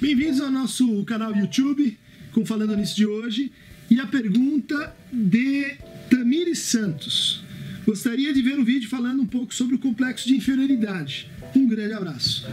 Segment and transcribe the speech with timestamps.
[0.00, 1.96] Bem-vindos ao nosso canal YouTube,
[2.32, 3.52] com Falando Nisso de hoje.
[3.88, 5.76] E a pergunta de
[6.10, 7.44] Tamires Santos.
[7.86, 11.30] Gostaria de ver um vídeo falando um pouco sobre o complexo de inferioridade.
[11.54, 12.44] Um grande abraço.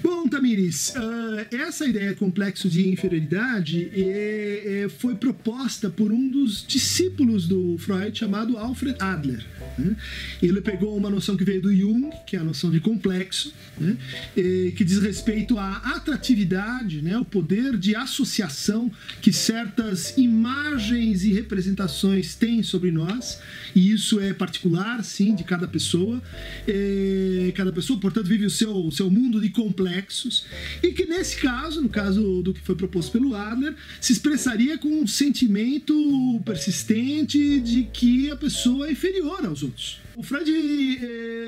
[0.00, 6.64] Bom, Tamires, uh, essa ideia complexo de inferioridade é, é, foi proposta por um dos
[6.66, 9.44] discípulos do Freud, chamado Alfred Adler.
[9.76, 9.96] Né?
[10.40, 13.96] Ele pegou uma noção que veio do Jung, que é a noção de complexo, né?
[14.36, 17.18] e, que diz respeito à atratividade, né?
[17.18, 23.40] o poder de associação que certas imagens e representações têm sobre nós,
[23.74, 26.22] e isso é particular, sim, de cada pessoa.
[26.66, 29.48] E, cada pessoa, portanto, vive o seu, o seu mundo de
[29.88, 30.44] complexos,
[30.82, 34.88] e que nesse caso, no caso do que foi proposto pelo Adler, se expressaria com
[34.88, 40.00] um sentimento persistente de que a pessoa é inferior aos outros.
[40.16, 41.47] O Freud eh,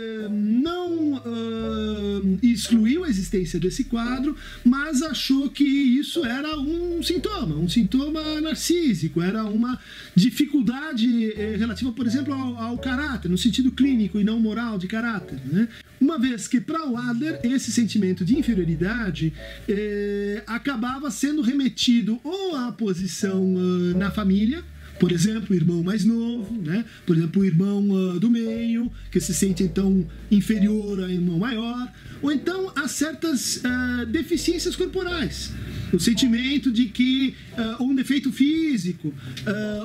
[2.52, 9.20] excluiu a existência desse quadro, mas achou que isso era um sintoma, um sintoma narcísico,
[9.20, 9.78] era uma
[10.14, 14.86] dificuldade eh, relativa, por exemplo, ao, ao, caráter, no sentido clínico e não moral de
[14.86, 15.38] caráter.
[15.46, 15.68] Né?
[16.00, 19.32] Uma vez que, para o Adler, esse sentimento de inferioridade
[19.68, 24.64] eh, acabava sendo remetido ou à posição uh, na família,
[25.00, 26.84] por exemplo, o irmão mais novo, né?
[27.06, 31.90] por exemplo, o irmão uh, do meio, que se sente então inferior ao irmão maior,
[32.20, 35.52] ou então há certas uh, deficiências corporais
[35.92, 37.34] o sentimento de que
[37.78, 39.12] uh, um defeito físico,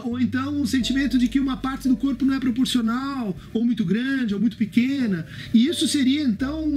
[0.03, 3.83] ou então o sentimento de que uma parte do corpo não é proporcional, ou muito
[3.83, 6.71] grande, ou muito pequena, e isso seria então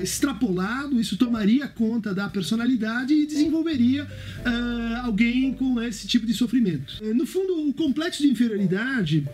[0.00, 4.06] extrapolado, isso tomaria conta da personalidade e desenvolveria
[5.02, 7.02] alguém com esse tipo de sofrimento.
[7.14, 9.24] No fundo, o complexo de inferioridade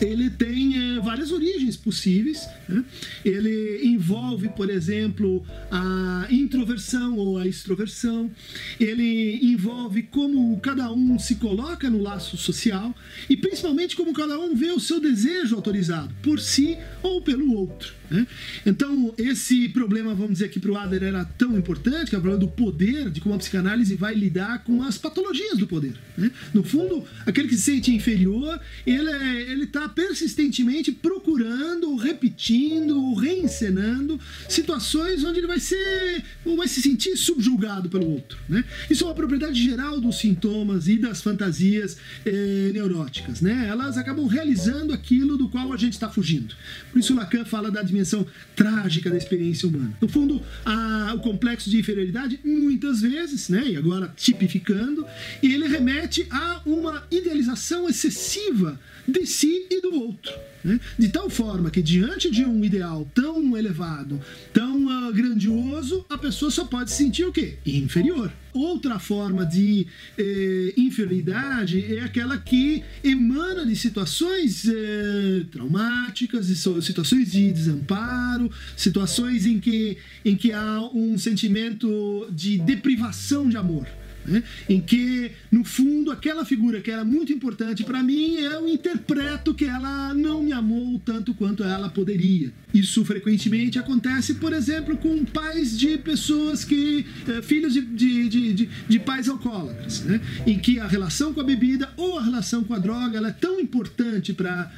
[0.00, 2.48] ele tem é, várias origens possíveis.
[2.68, 2.84] Né?
[3.24, 8.30] Ele envolve, por exemplo, a introversão ou a extroversão.
[8.78, 12.94] Ele envolve como cada um se coloca no laço social
[13.28, 17.99] e principalmente como cada um vê o seu desejo autorizado por si ou pelo outro.
[18.10, 18.26] Né?
[18.66, 22.20] Então, esse problema, vamos dizer que para o Adler era tão importante, que é o
[22.20, 25.94] problema do poder, de como a psicanálise vai lidar com as patologias do poder.
[26.16, 26.30] Né?
[26.52, 35.38] No fundo, aquele que se sente inferior, ele está persistentemente procurando, repetindo, reencenando situações onde
[35.38, 38.38] ele vai ser ou vai se sentir subjugado pelo outro.
[38.48, 38.64] Né?
[38.88, 43.40] Isso é uma propriedade geral dos sintomas e das fantasias eh, neuróticas.
[43.40, 43.68] Né?
[43.68, 46.54] Elas acabam realizando aquilo do qual a gente está fugindo.
[46.90, 49.92] Por isso, Lacan fala da dimensão trágica da experiência humana.
[50.00, 55.06] No fundo, a, o complexo de inferioridade, muitas vezes, né, e agora tipificando,
[55.42, 60.32] ele remete a uma idealização excessiva de si e do outro.
[60.62, 60.78] Né?
[60.98, 64.20] De tal forma que, diante de um ideal tão elevado,
[64.52, 67.58] tão grandioso, a pessoa só pode se sentir o quê?
[67.66, 68.32] Inferior.
[68.52, 69.86] Outra forma de
[70.18, 79.60] eh, inferioridade é aquela que emana de situações eh, traumáticas, situações de desamparo, situações em
[79.60, 83.86] que, em que há um sentimento de deprivação de amor
[84.24, 84.42] né?
[84.68, 89.64] em que, no fundo, aquela figura que era muito importante para mim, eu interpreto que
[89.64, 92.52] ela não me amou tanto quanto ela poderia.
[92.72, 97.04] Isso frequentemente acontece, por exemplo, com pais de pessoas que.
[97.26, 100.20] Eh, filhos de, de, de, de, pais alcoólatras, né?
[100.46, 103.32] em que a relação com a bebida ou a relação com a droga ela é
[103.32, 104.70] tão importante para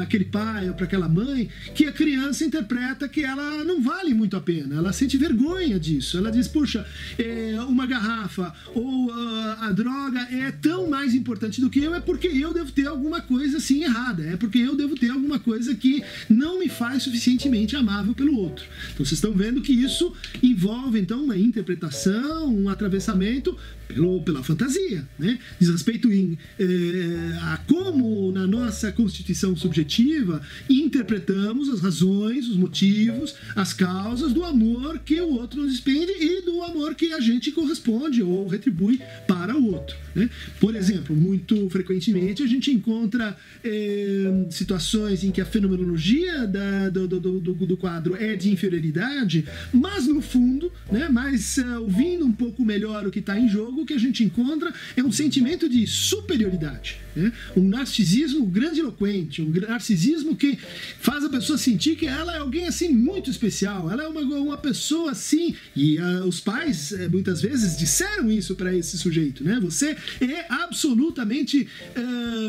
[0.00, 4.36] aquele pai ou para aquela mãe que a criança interpreta que ela não vale muito
[4.36, 6.18] a pena, ela sente vergonha disso.
[6.18, 6.84] Ela diz: puxa,
[7.18, 12.00] é, uma garrafa ou uh, a droga é tão mais importante do que eu, é
[12.00, 15.74] porque eu devo ter alguma coisa assim errada, é porque eu devo ter alguma coisa
[15.74, 18.64] que não me faz suficientemente amável pelo outro.
[18.92, 20.12] Então vocês estão vendo que isso
[20.42, 23.56] envolve então uma interpretação, um atravessamento
[23.88, 25.38] pelo, pela fantasia, né?
[25.58, 33.34] Diz respeito em, eh, a como na nossa constituição subjetiva interpretamos as razões, os motivos,
[33.56, 37.50] as causas do amor que o outro nos despende e do amor que a gente
[37.50, 39.96] corresponde ou retribui para o outro.
[40.14, 40.28] Né?
[40.60, 47.08] Por exemplo, muito frequentemente a gente encontra eh, situações em que a fenomenologia da, do,
[47.08, 52.32] do, do, do, quadro é de inferioridade, mas no fundo, né, mas uh, ouvindo um
[52.32, 55.68] pouco melhor o que está em jogo, o que a gente encontra é um sentimento
[55.68, 56.98] de superioridade.
[57.14, 57.32] Né?
[57.56, 60.58] Um narcisismo grandiloquente, um narcisismo que
[61.00, 64.56] faz a pessoa sentir que ela é alguém assim muito especial, ela é uma, uma
[64.56, 69.58] pessoa assim, e uh, os pais muitas vezes disseram isso para esse sujeito, né?
[69.60, 71.68] Você é absolutamente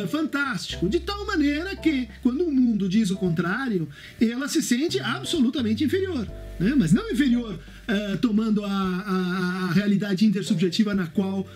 [0.09, 3.87] fantástico, de tal maneira que quando o mundo diz o contrário,
[4.19, 6.27] ela se sente absolutamente inferior,
[6.59, 6.73] né?
[6.77, 11.47] Mas não inferior uh, tomando a, a, a, realidade intersubjetiva na qual uh,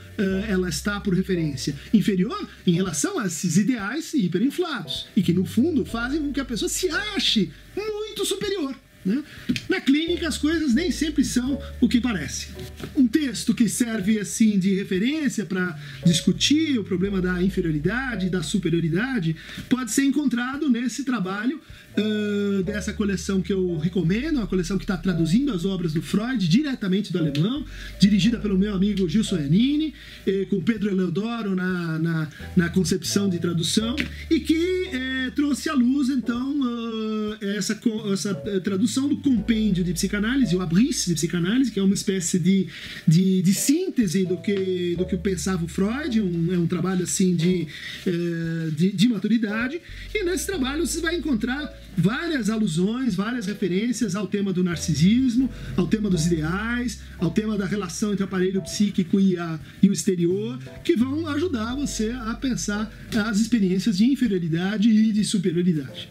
[0.47, 5.85] ela está por referência, inferior em relação a esses ideais hiperinflados e que no fundo
[5.85, 8.75] fazem com que a pessoa se ache muito superior.
[9.05, 9.23] Né?
[9.67, 12.47] Na clínica, as coisas nem sempre são o que parece.
[12.95, 19.35] Um texto que serve assim de referência para discutir o problema da inferioridade da superioridade
[19.69, 21.59] pode ser encontrado nesse trabalho
[21.97, 26.47] uh, dessa coleção que eu recomendo, a coleção que está traduzindo as obras do Freud
[26.47, 27.65] diretamente do alemão,
[27.99, 29.93] dirigida pelo meu amigo Gilson Iannini,
[30.25, 33.95] eh, com Pedro Eleodoro na, na, na, concepção de tradução,
[34.29, 35.02] e que eh,
[35.33, 37.79] trouxe à luz, então, uh, essa,
[38.11, 38.33] essa
[38.63, 42.67] tradução do compêndio de psicanálise, o Abrice de psicanálise, que é uma espécie de,
[43.07, 47.35] de, de síntese do que, do que pensava o Freud, um, é um trabalho assim
[47.35, 47.67] de,
[48.07, 49.81] uh, de, de maturidade,
[50.13, 55.87] e nesse trabalho você vai encontrar várias alusões, várias referências ao tema do narcisismo, ao
[55.87, 59.93] tema dos ideais, ao tema da relação entre o aparelho psíquico e, a, e o
[59.93, 62.91] exterior, que vão ajudar você a pensar
[63.25, 66.09] as experiências de inferioridade e de superioridade.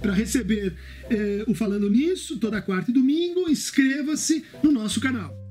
[0.00, 0.74] Para receber
[1.10, 5.43] eh, o Falando Nisso, toda quarta e domingo, inscreva-se no nosso canal.